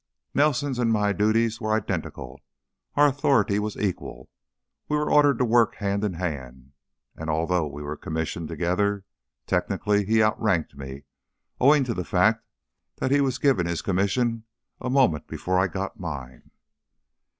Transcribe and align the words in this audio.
"Nelson's 0.33 0.79
and 0.79 0.91
my 0.91 1.13
duties 1.13 1.61
were 1.61 1.73
identical, 1.73 2.39
our 2.95 3.05
authority 3.05 3.59
was 3.59 3.77
equal; 3.77 4.31
we 4.89 4.97
were 4.97 5.11
ordered 5.11 5.37
to 5.37 5.45
work 5.45 5.75
hand 5.75 6.03
in 6.03 6.13
hand, 6.13 6.71
and 7.15 7.29
although 7.29 7.67
we 7.67 7.83
were 7.83 7.95
commissioned 7.95 8.47
together, 8.47 9.05
technically, 9.45 10.03
he 10.03 10.23
outranked 10.23 10.75
me 10.75 11.03
owing 11.59 11.83
to 11.83 11.93
the 11.93 12.03
fact 12.03 12.43
that 12.95 13.11
he 13.11 13.21
was 13.21 13.37
given 13.37 13.67
his 13.67 13.83
commission 13.83 14.43
a 14.79 14.89
moment 14.89 15.27
before 15.27 15.59
I 15.59 15.67
got 15.67 15.99
mine. 15.99 16.49